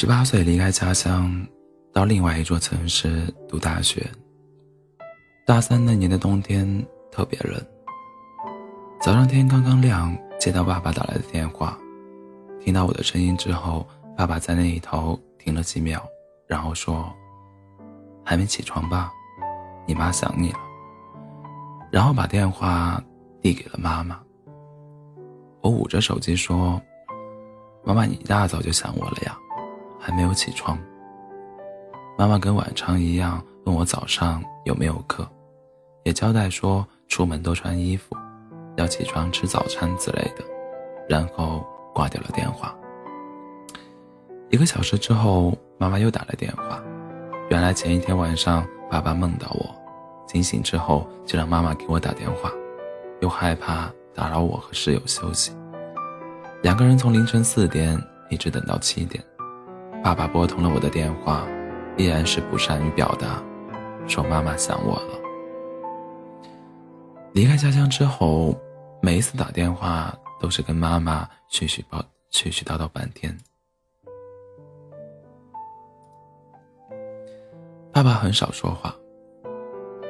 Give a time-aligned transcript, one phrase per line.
[0.00, 1.30] 十八岁离开家乡，
[1.92, 4.10] 到另外一座城市读大学。
[5.46, 6.66] 大三那年的冬天
[7.12, 7.62] 特别冷。
[8.98, 11.78] 早上天刚刚亮，接到爸爸打来的电话，
[12.62, 13.86] 听到我的声音之后，
[14.16, 16.02] 爸爸在那一头停了几秒，
[16.46, 17.12] 然后说
[18.24, 19.12] ：“还没起床吧？
[19.86, 20.58] 你妈想你了。”
[21.92, 23.04] 然后把电话
[23.42, 24.18] 递给了妈妈。
[25.60, 26.80] 我捂着手机说
[27.84, 29.36] ：“妈妈，你一大早就想我了呀？”
[30.00, 30.78] 还没有起床。
[32.18, 35.28] 妈妈跟往常一样问我早上有没有课，
[36.04, 38.16] 也交代说出门多穿衣服，
[38.76, 40.44] 要起床吃早餐之类的，
[41.08, 42.74] 然后挂掉了电话。
[44.50, 46.82] 一个小时之后，妈妈又打来电话，
[47.50, 49.74] 原来前一天晚上爸爸梦到我，
[50.26, 52.50] 惊醒之后就让妈妈给我打电话，
[53.20, 55.52] 又害怕打扰我和室友休息，
[56.62, 57.96] 两个人从凌晨四点
[58.28, 59.24] 一直等到七点。
[60.02, 61.46] 爸爸拨通了我的电话，
[61.96, 63.42] 依然是不善于表达，
[64.06, 65.20] 说妈妈想我了。
[67.32, 68.58] 离开家乡之后，
[69.02, 73.36] 每一次打电话都是跟妈妈絮絮叨絮絮叨叨半天。
[77.92, 78.94] 爸爸很少说话，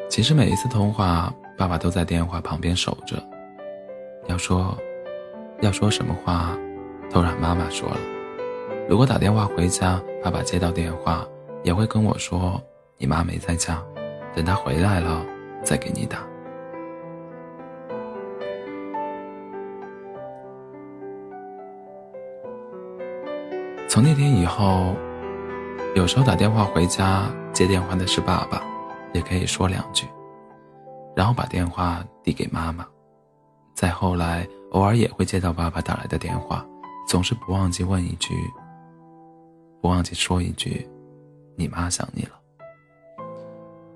[0.08, 3.20] 其实每一次通话，爸爸都在电话旁边守着，
[4.28, 4.78] 要说，
[5.62, 6.56] 要说什么话，
[7.10, 8.19] 都让妈妈说了。
[8.88, 11.26] 如果打电话回家，爸爸接到电话
[11.62, 12.60] 也会跟我说
[12.98, 13.82] ：“你妈没在家，
[14.34, 15.24] 等她回来了
[15.62, 16.18] 再给你打。”
[23.88, 24.94] 从那天以后，
[25.94, 28.62] 有时候打电话回家，接电话的是爸爸，
[29.12, 30.06] 也可以说两句，
[31.16, 32.86] 然后把电话递给妈妈。
[33.74, 36.64] 再后来，偶尔也会接到爸爸打来的电话，
[37.08, 38.34] 总是不忘记问一句。
[39.80, 40.86] 我忘记说一句
[41.56, 42.32] ：“你妈想你了。”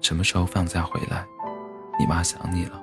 [0.01, 1.27] 什么时候放假回来？
[1.99, 2.83] 你妈想你了。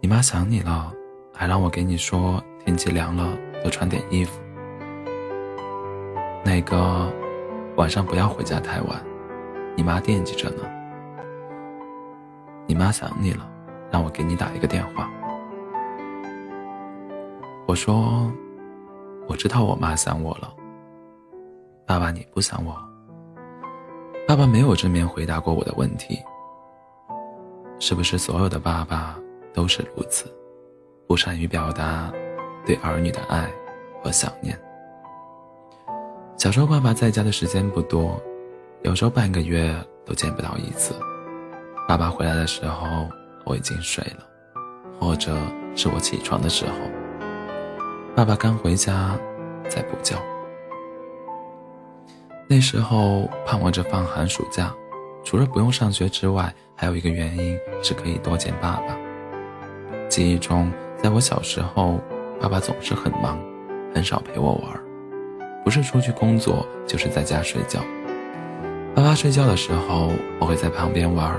[0.00, 0.92] 你妈想你了，
[1.32, 4.40] 还让我给你说天气凉了多穿点衣服。
[6.44, 7.12] 那个
[7.76, 9.02] 晚上不要回家太晚，
[9.76, 10.62] 你妈惦记着呢。
[12.66, 13.48] 你妈想你了，
[13.90, 15.08] 让我给你打一个电话。
[17.66, 18.30] 我说
[19.28, 20.52] ：“我知道我妈想我了。”
[21.86, 22.76] 爸爸，你不想我？
[24.26, 26.20] 爸爸没有正面回答过我的问题。
[27.78, 29.16] 是不是所有的爸爸
[29.54, 30.26] 都是如此，
[31.06, 32.12] 不善于表达
[32.66, 33.48] 对儿女的爱
[34.02, 34.58] 和想念？
[36.36, 38.20] 小时候，爸爸在家的时间不多，
[38.82, 39.72] 有时候半个月
[40.04, 40.92] 都见不到一次。
[41.86, 43.06] 爸爸回来的时候，
[43.44, 44.26] 我已经睡了，
[44.98, 45.36] 或者
[45.76, 46.72] 是我起床的时候。
[48.16, 49.16] 爸爸刚回家，
[49.68, 50.16] 在补觉。
[52.48, 54.72] 那时候盼望着放寒暑假，
[55.24, 58.96] 除了不用上学之外，还有一个原因是可以多见爸爸。
[60.08, 61.98] 记忆中，在我小时候，
[62.40, 63.36] 爸爸总是很忙，
[63.92, 64.80] 很少陪我玩，
[65.64, 67.80] 不是出去工作，就是在家睡觉。
[68.94, 71.36] 爸爸睡觉的时候，我会在旁边玩，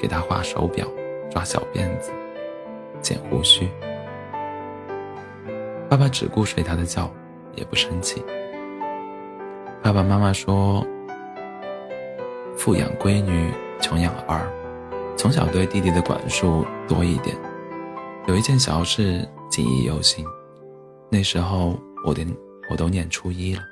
[0.00, 0.86] 给他画手表、
[1.28, 2.12] 抓小辫子、
[3.02, 3.68] 剪胡须。
[5.88, 7.10] 爸爸只顾睡他的觉，
[7.56, 8.24] 也不生气。
[9.86, 10.84] 爸爸妈妈说
[12.58, 14.44] ：“富养闺女，穷养儿。”
[15.16, 17.36] 从小对弟弟的管束多一点。
[18.26, 20.26] 有一件小事记忆犹新。
[21.08, 22.26] 那时候我连
[22.68, 23.62] 我都念初一了。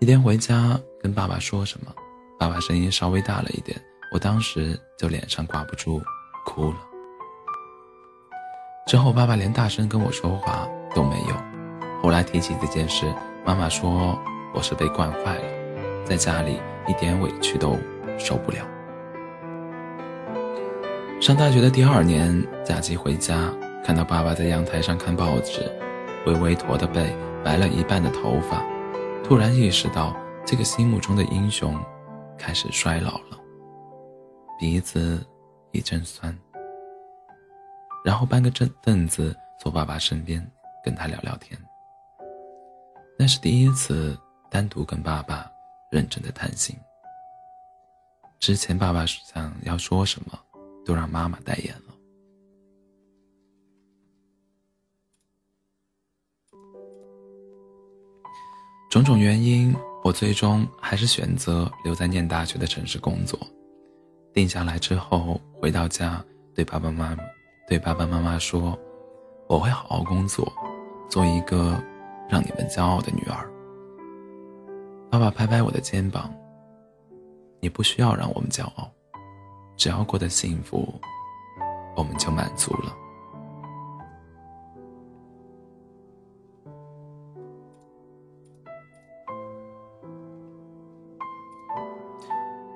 [0.00, 1.94] 一天回家跟爸爸说什么，
[2.36, 3.80] 爸爸声音稍微大了一点，
[4.12, 6.02] 我当时就脸上挂不住，
[6.44, 6.76] 哭了。
[8.88, 11.36] 之后爸爸连大声跟我说话都没有。
[12.02, 13.06] 后来提起这件事，
[13.46, 14.18] 妈妈说。
[14.52, 17.78] 我是被惯坏了，在家里一点委屈都
[18.18, 18.66] 受不了。
[21.20, 23.52] 上大学的第二年，假期回家，
[23.84, 25.70] 看到爸爸在阳台上看报纸，
[26.26, 27.14] 微微驼的背，
[27.44, 28.64] 白了一半的头发，
[29.22, 31.78] 突然意识到这个心目中的英雄
[32.36, 33.38] 开始衰老了，
[34.58, 35.24] 鼻子
[35.70, 36.36] 一阵酸。
[38.04, 40.44] 然后搬个正凳子坐爸爸身边，
[40.84, 41.56] 跟他聊聊天。
[43.18, 44.18] 那是第一次。
[44.50, 45.48] 单独跟爸爸
[45.92, 46.76] 认真的谈心。
[48.40, 50.38] 之前爸爸想要说什么，
[50.84, 51.94] 都让妈妈代言了。
[58.90, 63.38] 种种原因，我最终还是选择留在念大学的城市工作。
[64.32, 66.24] 定下来之后，回到家
[66.54, 67.22] 对爸爸妈妈
[67.68, 68.76] 对爸爸妈妈说
[69.48, 70.52] ：“我会好好工作，
[71.08, 71.80] 做一个
[72.28, 73.48] 让你们骄傲的女儿。”
[75.10, 76.32] 爸爸拍拍我的肩膀
[77.58, 78.88] ：“你不需要让我们骄傲，
[79.76, 80.94] 只要过得幸福，
[81.96, 82.94] 我们就满足了。”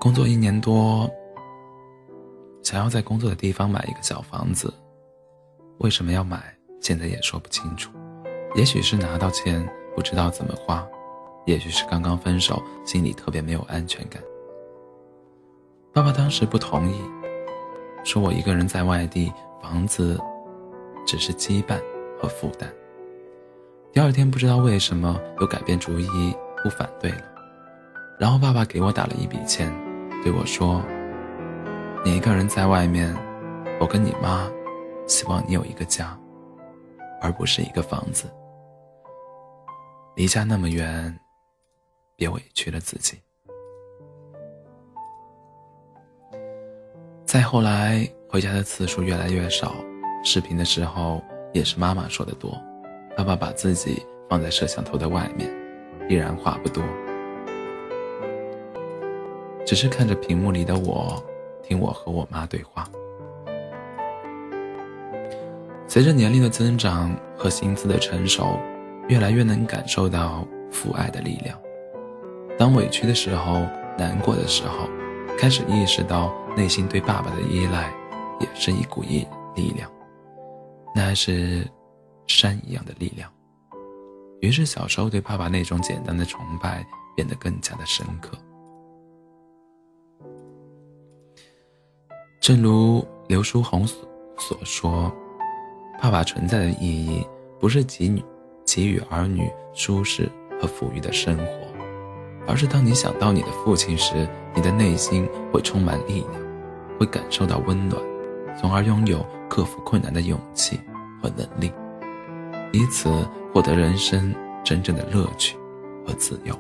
[0.01, 1.09] 工作一年多，
[2.65, 4.75] 想要在工作的地方买一个小房子，
[5.79, 6.53] 为什么要买？
[6.81, 7.93] 现在也说不清楚。
[8.57, 10.87] 也许是拿到钱不知道怎么花，
[11.45, 14.23] 也许是刚刚分手，心里特别没有安全感。
[15.93, 17.01] 爸爸当时不同意，
[18.03, 19.33] 说我一个人在外地，
[19.63, 20.19] 房子
[21.07, 21.79] 只是羁绊
[22.21, 22.73] 和负担。
[23.93, 27.23] 第二天不知道为什么又改变主意，不反对了。
[28.19, 29.73] 然后爸爸给我打了一笔钱。
[30.23, 30.81] 对我说
[32.03, 33.15] ：“你一个人在外面，
[33.79, 34.51] 我跟你妈
[35.07, 36.19] 希望你有一个家，
[37.21, 38.25] 而不是一个房子。
[40.15, 41.15] 离家那么远，
[42.17, 43.19] 别委屈了自己。”
[47.27, 49.75] 再后来，回家的次数越来越少，
[50.23, 51.21] 视频的时候
[51.53, 52.57] 也是妈妈说的多。
[53.17, 55.51] 爸爸把自己放在摄像头的外面，
[56.09, 56.85] 依然话不多。
[59.67, 61.21] 只是看着屏幕里的我，
[61.63, 62.89] 听我和我妈对话。
[65.89, 68.59] 随着年龄的增长和心思的成熟，
[69.09, 71.59] 越来越能感受到父爱的力量。
[72.65, 73.61] 当委屈的时候、
[73.99, 74.89] 难过的时候，
[75.37, 77.93] 开始意识到内心对爸爸的依赖，
[78.41, 79.93] 也是一股力力量，
[80.95, 81.69] 那是
[82.27, 83.31] 山一样的力量。
[84.41, 86.83] 于是小时候对爸爸那种简单的崇拜，
[87.15, 88.31] 变得更加的深刻。
[92.41, 94.09] 正如刘书红所
[94.39, 95.13] 所说，
[96.01, 97.27] 爸爸存在的意义
[97.61, 98.25] 不是给予
[98.65, 101.74] 给予儿女舒适和富裕的生活，
[102.47, 106.43] 而是当你想到你的父亲时，你的内心会充满力量，
[106.99, 108.01] 会感受到温暖，
[108.61, 110.81] 从而拥有克服困难的勇气
[111.23, 111.73] 和能力，
[112.73, 113.11] 以此
[113.53, 115.57] 获得人生真正的乐趣
[116.07, 116.55] 和自由。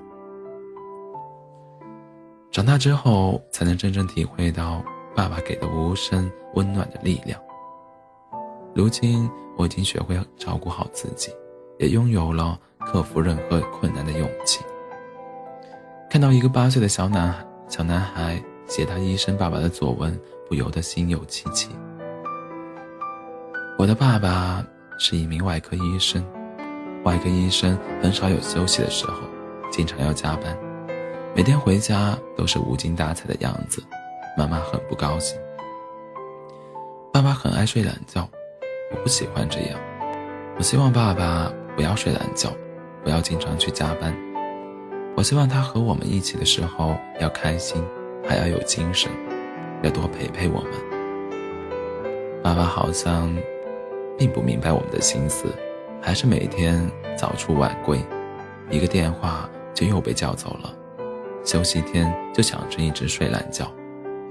[2.50, 4.82] 长大之后，才能真正体会到。
[5.16, 7.40] 爸爸给的无声温暖的力量。
[8.74, 11.30] 如今我已经学会照顾好自己，
[11.78, 14.58] 也拥有了克服任何困难的勇气。
[16.14, 17.34] 看到一个八岁的小男
[17.68, 20.16] 小男孩写他医生爸爸的作文，
[20.48, 21.70] 不由得心有戚戚。
[23.76, 24.64] 我的爸爸
[24.96, 26.24] 是一名外科医生，
[27.02, 29.22] 外科医生很少有休息的时候，
[29.72, 30.56] 经常要加班，
[31.34, 33.82] 每天回家都是无精打采的样子。
[34.38, 35.36] 妈妈很不高兴。
[37.12, 38.30] 爸爸很爱睡懒觉，
[38.92, 39.80] 我不喜欢这样。
[40.56, 42.52] 我希望爸爸不要睡懒觉，
[43.02, 44.16] 不要经常去加班。
[45.16, 47.82] 我希望他和我们一起的时候要开心，
[48.26, 49.10] 还要有精神，
[49.82, 50.72] 要多陪陪我们。
[52.42, 53.34] 爸爸好像
[54.18, 55.46] 并不明白我们的心思，
[56.00, 56.84] 还是每天
[57.16, 57.98] 早出晚归，
[58.70, 60.74] 一个电话就又被叫走了。
[61.44, 63.70] 休息天就想着一直睡懒觉。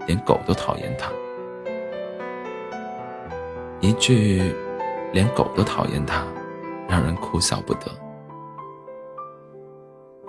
[0.05, 1.09] 连狗都讨厌他，
[3.79, 4.53] 一句
[5.13, 6.25] “连狗都讨厌他”，
[6.89, 7.85] 让人哭笑不得。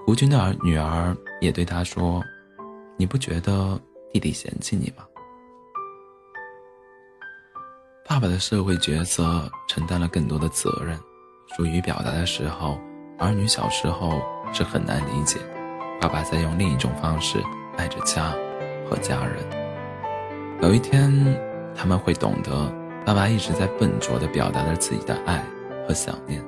[0.06, 2.22] 胡军的儿女儿也对他说
[2.98, 3.80] ：“你不觉得
[4.12, 5.04] 弟弟嫌弃你吗？”
[8.06, 10.94] 爸爸的社会角色承担了更多的责任，
[11.56, 12.78] 疏于表达的时候，
[13.18, 14.20] 儿女小时候
[14.52, 15.38] 是很难理解，
[15.98, 17.42] 爸爸在用另一种方式
[17.78, 18.34] 爱着家
[18.86, 19.38] 和家人。
[20.60, 21.10] 有一天，
[21.74, 22.70] 他们会懂得，
[23.06, 25.42] 爸爸一直在笨拙地表达着自己的爱
[25.88, 26.44] 和想念，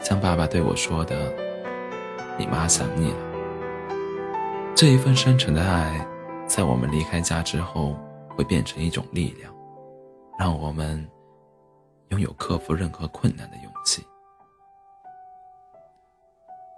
[0.00, 1.34] 像爸爸对我说的
[2.38, 3.30] ：“你妈想你了。”
[4.74, 6.06] 这一份深沉的爱，
[6.46, 7.96] 在我们离开家之后，
[8.36, 9.54] 会变成一种力量，
[10.38, 11.06] 让我们
[12.08, 14.02] 拥有克服任何困难的勇气。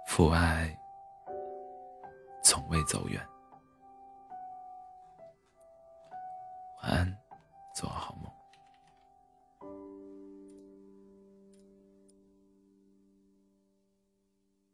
[0.07, 0.77] 父爱
[2.43, 3.21] 从未走远。